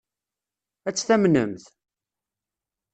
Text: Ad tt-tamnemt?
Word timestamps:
Ad 0.87 0.93
tt-tamnemt? 0.95 1.65